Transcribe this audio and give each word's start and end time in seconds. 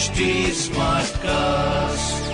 HD 0.00 0.26
Smartcast. 0.56 2.28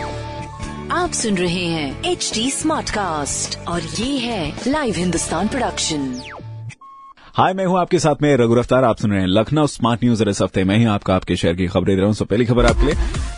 आप 0.93 1.13
सुन 1.13 1.37
रहे 1.37 1.65
हैं 1.67 2.05
एच 2.11 2.31
डी 2.35 2.51
स्मार्ट 2.51 2.91
कास्ट 2.91 3.59
और 3.69 3.83
ये 3.83 4.19
है 4.19 4.53
लाइव 4.67 4.95
हिंदुस्तान 4.97 5.49
प्रोडक्शन 5.49 6.09
हाय 7.37 7.55
मैं 7.55 7.65
हूँ 7.67 7.79
आपके 7.79 7.99
साथ 7.99 8.23
में 8.23 8.37
रघु 8.37 8.55
रफ्तार। 8.55 8.85
आप 8.85 8.99
सुन 8.99 9.11
रहे 9.11 9.21
हैं 9.21 9.27
लखनऊ 9.29 9.67
स्मार्ट 9.67 10.05
न्यूज़ 10.05 10.23
और 10.23 10.29
इस 10.29 10.41
हफ़्ते 10.43 10.63
मैं 10.65 10.77
ही 10.79 10.85
आपका 10.93 11.15
आपके 11.15 11.37
शहर 11.37 11.55
की 11.55 11.67
खबरें 11.67 11.95
दे 11.95 12.01
रहा 12.01 12.07
हूँ। 12.07 12.15
सो 12.15 12.25
पहली 12.25 12.45
खबर 12.45 12.67
आपके 12.67 12.87
लिए। 12.87 12.95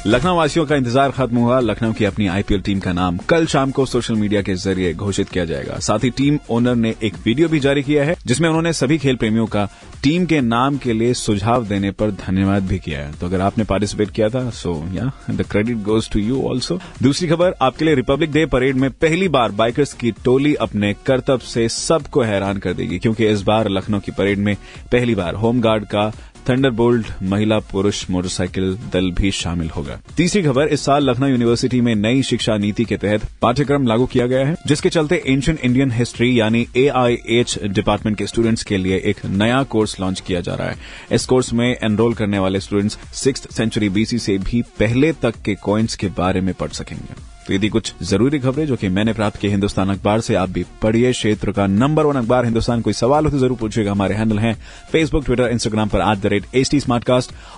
लखनऊ 0.06 0.36
वासियों 0.36 0.64
का 0.66 0.76
इंतज़ार 0.76 1.10
खत्म 1.10 1.36
हुआ। 1.36 1.58
लखनऊ 1.60 1.92
की 1.92 2.04
अपनी 2.04 2.26
आईपीएल 2.26 2.60
टीम 2.60 2.80
का 2.80 2.92
नाम 2.92 3.16
कल 3.28 3.46
शाम 3.46 3.70
को 3.70 3.86
सोशल 3.86 4.14
मीडिया 4.14 4.42
के 4.42 4.54
ज़रिए 4.56 4.92
घोषित 4.94 5.28
किया 5.28 5.44
जाएगा। 5.44 5.78
साथ 5.78 6.04
ही 6.04 6.10
टीम 6.10 6.38
ओनर 6.50 6.74
ने 6.74 6.94
एक 7.02 7.14
वीडियो 7.24 7.48
भी 7.48 7.60
जारी 7.60 7.82
किया 7.82 8.04
है 8.04 8.16
जिसमें 8.26 8.48
उन्होंने 8.48 8.72
सभी 8.72 8.98
खेल 8.98 9.16
प्रेमियों 9.16 9.46
का 9.46 9.68
टीम 10.02 10.26
के 10.26 10.40
नाम 10.40 10.76
के 10.78 10.92
लिए 10.92 11.14
सुझाव 11.14 11.64
देने 11.66 11.90
पर 11.90 12.10
धन्यवाद 12.10 12.62
भी 12.62 12.78
किया 12.78 12.98
है। 12.98 13.12
तो 13.12 13.26
अगर 13.26 13.40
आपने 13.40 13.64
पार्टिसिपेट 13.64 14.10
किया 14.10 14.28
था 14.28 14.48
so 14.50 14.74
yeah 14.92 15.10
the 15.30 15.42
credit 15.42 15.82
goes 15.84 16.10
to 16.10 16.20
you 16.20 16.42
also 16.42 16.78
दूसरी 17.02 17.28
खबर, 17.28 17.54
आपके 17.62 17.84
लिए 17.84 17.94
रिपब्लिक 17.94 18.32
डे 18.32 18.44
परेड 18.46 18.76
में 18.76 18.90
पहली 18.92 19.28
बार 19.28 19.52
बाइकर्स 19.52 19.92
की 19.92 20.12
टोली 20.24 20.54
अपने 20.56 20.94
करतब 21.06 21.40
से 21.40 21.68
सबको 21.68 22.22
हैरान 22.22 22.58
कर 22.58 22.72
देगी, 22.72 22.98
क्योंकि 22.98 23.26
इस 23.26 23.42
बार 23.42 23.68
लखनऊ 23.68 24.00
की 24.00 24.12
परेड 24.12 24.38
में 24.38 24.54
पहली 24.92 25.14
बार 25.14 25.34
होमगार्ड 25.34 25.84
का 25.84 26.12
थंडरबोल्ट 26.48 27.06
महिला 27.22 27.58
पुरुष 27.58 28.04
मोटरसाइकिल 28.10 28.74
दल 28.92 29.10
भी 29.10 29.30
शामिल 29.30 29.70
होगा। 29.70 29.98
तीसरी 30.16 30.42
खबर, 30.42 30.66
इस 30.66 30.84
साल 30.84 31.10
लखनऊ 31.10 31.28
यूनिवर्सिटी 31.28 31.80
में 31.80 31.94
नई 31.94 32.22
शिक्षा 32.22 32.56
नीति 32.56 32.84
के 32.84 32.96
तहत 32.96 33.22
पाठ्यक्रम 33.42 33.86
लागू 33.86 34.06
किया 34.06 34.26
गया 34.26 34.46
है, 34.46 34.56
जिसके 34.66 34.88
चलते 34.88 35.22
एंशियंट 35.26 35.60
इंडियन 35.60 35.92
हिस्ट्री 35.92 36.40
यानी 36.40 36.66
एआईएच 36.76 37.58
डिपार्टमेंट 37.64 38.18
के 38.18 38.26
स्टूडेंट्स 38.26 38.62
के 38.62 38.76
लिए 38.76 39.02
एक 39.04 39.24
नया 39.26 39.62
कोर्स 39.62 40.00
लॉन्च 40.00 40.20
किया 40.20 40.40
जा 40.40 40.54
रहा 40.54 40.68
है। 40.68 40.76
इस 41.12 41.26
कोर्स 41.26 41.52
में 41.52 41.76
एनरोल 41.82 42.14
करने 42.14 42.38
वाले 42.38 42.60
स्टूडेंट्स 42.60 42.98
सिक्स 43.14 43.46
सेंचुरी 43.56 43.88
बीसी 43.88 44.18
से 44.18 44.38
भी 44.38 44.62
पहले 44.62 45.12
तक 45.12 45.34
के 45.44 45.54
कॉइन्स 45.54 45.96
के 45.96 46.08
बारे 46.08 46.40
में 46.40 46.54
पढ़ 46.54 46.70
सकेंगे। 46.70 47.27
तो 47.48 47.54
यदि 47.54 47.68
कुछ 47.68 47.92
ज़रूरी 48.02 48.38
खबरें 48.38 48.66
जो 48.66 48.76
कि 48.76 48.88
मैंने 48.88 49.12
प्राप्त 49.12 49.40
की 49.40 49.48
हिंदुस्तान 49.48 49.90
अखबार 49.90 50.20
से 50.20 50.34
आप 50.34 50.48
भी 50.50 50.64
पढ़िए। 50.82 51.12
क्षेत्र 51.12 51.52
का 51.52 51.66
नंबर 51.66 52.06
वन 52.06 52.16
अखबार 52.16 52.44
हिंदुस्तान 52.44 52.80
कोई 52.82 52.92
सवाल 52.92 53.24
हो 53.24 53.30
तो 53.30 53.38
ज़रूर 53.38 53.56
पूछिएगा। 53.58 53.90
हमारे 53.92 54.14
हैंडल 54.14 54.38
हैं 54.38 54.54
फेसबुक 54.92 55.24
ट्विटर 55.24 55.48
इंस्टाग्राम 55.52 55.88
पर 55.88 56.00
at 56.10 56.18
the 56.22 56.26
rate 56.32 56.54
H 56.54 56.70
T 56.70 56.80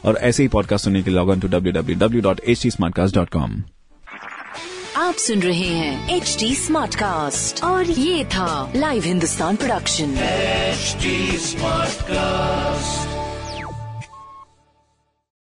और 0.05 0.17
ऐसे 0.17 0.43
ही 0.43 0.49
पॉडकास्ट 0.49 0.85
सुनने 0.85 1.03
के 1.03 1.11
लिए 1.11 1.19
log 1.19 1.31
on 1.31 1.41
to 1.41 1.49
W 1.49 1.73
W 1.73 1.99
W 1.99 2.23
dot 2.23 2.41
H 2.49 2.63
T 2.63 2.71
com 3.33 3.63
आप 4.97 5.15
सुन 5.19 5.43
रहे 5.43 5.69
हैं 5.75 6.17
एच 6.17 6.37
टी 6.41 6.55
स्मार्ट 6.55 6.95
कास्ट 6.95 7.63
और 7.65 7.91
ये 7.91 8.25
था 8.35 8.73
live 8.77 9.05
Hindustan 9.05 9.57
production 9.57 10.15
HD 10.71 11.13
Smartcast. 11.45 13.00